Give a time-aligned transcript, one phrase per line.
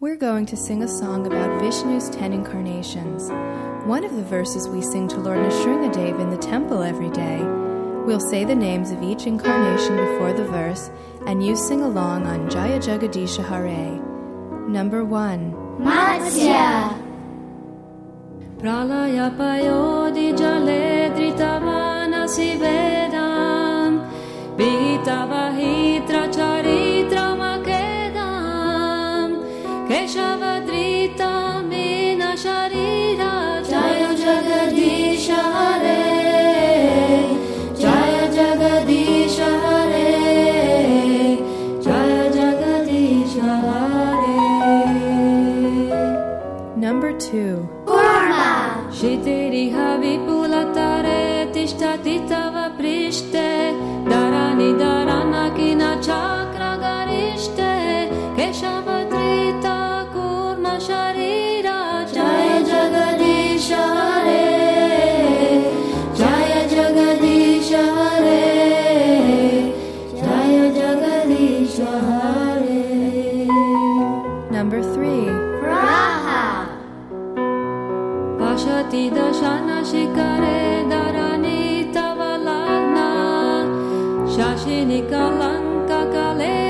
[0.00, 3.28] We're going to sing a song about Vishnu's ten incarnations.
[3.86, 7.42] One of the verses we sing to Lord Nrsingadev in the temple every day.
[8.06, 10.90] We'll say the names of each incarnation before the verse,
[11.26, 14.00] and you sing along on Jaya Jagadisha Hare.
[14.70, 15.52] Number one.
[15.78, 16.96] Matsya.
[18.56, 22.24] Pralayapayodi jale dhritavana
[22.58, 24.10] vedam
[24.56, 26.79] Vitavahitra charitra
[74.70, 75.26] Number three.
[75.66, 76.68] Raha
[78.38, 83.08] Pashati dashana shikare dharani tavalagna.
[84.30, 86.69] Shashini kalanka kalevani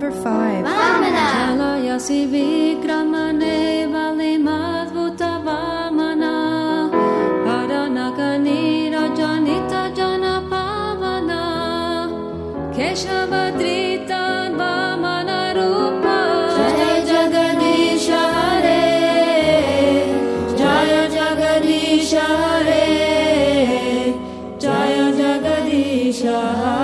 [0.00, 0.64] Number five.
[0.64, 1.24] Vamana.
[1.36, 6.32] Chalayasi vikramane valimadvuta vamana
[7.44, 11.42] Paranakanira janita jana pavana
[12.74, 14.22] Keshavadrita
[14.60, 16.18] vamana rupa
[16.56, 18.82] Jaya Jagadisha Hare.
[20.60, 22.84] Jaya Jagadisha Hare.
[24.58, 26.79] Jaya Jagadisha Hare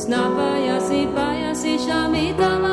[0.00, 2.69] Snapayasi payasi shamitamavatapam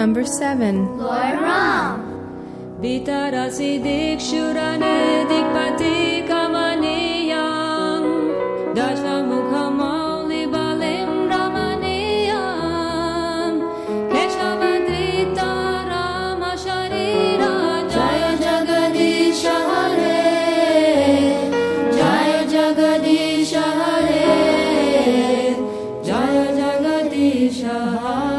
[0.00, 0.96] Number seven.
[0.96, 2.00] Lord Ram.
[2.80, 8.04] Vitarasi dikshurane dikpati kamaniyam.
[8.76, 12.80] Dashamukhamali balim ramaniyam.
[14.12, 15.52] Keshavadrita
[15.90, 17.54] rama sharira.
[17.94, 20.24] Jaya Jagadisha Hare.
[21.98, 24.26] Jaya Jagadisha Hare.
[26.08, 28.29] Jaya Jagadisha Hare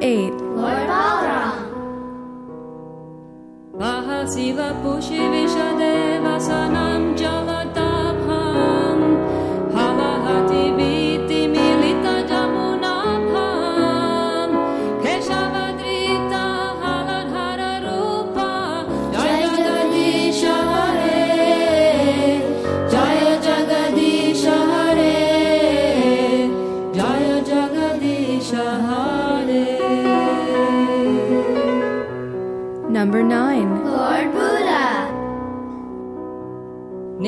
[0.00, 0.32] Number eight.
[0.32, 1.56] Lord Balaram
[3.78, 7.49] Mahasiva pushi vishadeva sanam jalatapam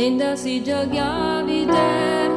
[0.03, 2.32] Linda si giocavi te.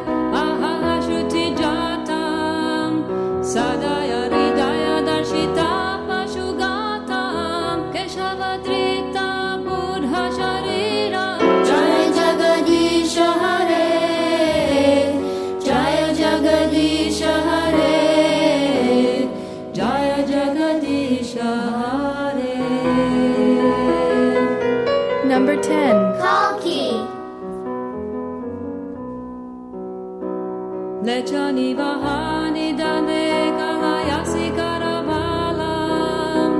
[31.06, 36.52] Lechani vahani dane kalayasi karavalam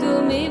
[0.00, 0.42] tumi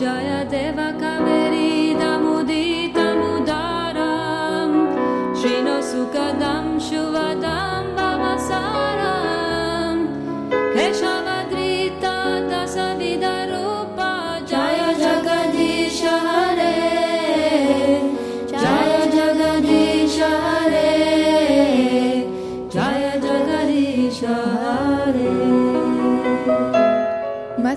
[0.00, 1.87] Jaya Dev Kaveri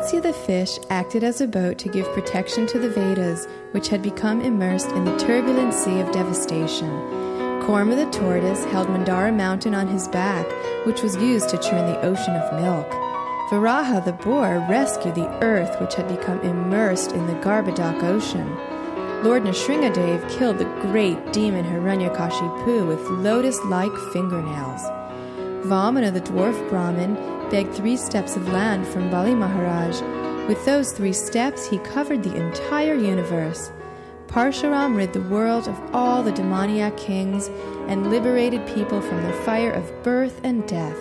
[0.02, 4.02] Matsya the fish acted as a boat to give protection to the Vedas, which had
[4.02, 6.90] become immersed in the turbulent sea of devastation.
[7.62, 10.48] Kurma the tortoise held Mandara mountain on his back,
[10.88, 12.90] which was used to churn the ocean of milk.
[13.52, 18.50] Varaha the boar rescued the earth, which had become immersed in the Garbhodak ocean.
[19.24, 24.82] Lord Nrsingadev killed the great demon Hiranyakashipu with lotus-like fingernails.
[25.64, 27.16] Vamana, the dwarf Brahmin,
[27.50, 30.02] begged three steps of land from Bali Maharaj.
[30.48, 33.72] With those three steps, he covered the entire universe.
[34.28, 37.50] Parshuram rid the world of all the demoniac kings
[37.88, 40.98] and liberated people from the fire of birth and death.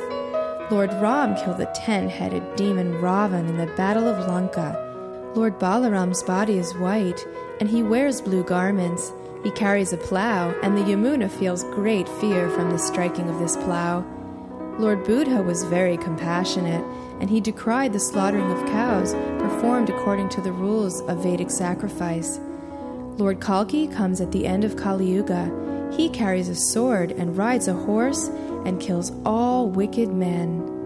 [0.71, 4.77] Lord Ram killed the ten headed demon Ravan in the Battle of Lanka.
[5.35, 7.27] Lord Balaram's body is white,
[7.61, 9.13] and he wears blue garments.
[9.43, 13.57] He carries a plow, and the Yamuna feels great fear from the striking of this
[13.57, 14.05] plow.
[14.79, 16.85] Lord Buddha was very compassionate,
[17.21, 22.41] and he decried the slaughtering of cows performed according to the rules of Vedic sacrifice.
[23.19, 25.91] Lord Kalki comes at the end of Kali Yuga.
[25.95, 28.29] He carries a sword and rides a horse
[28.65, 30.80] and kills all wicked men.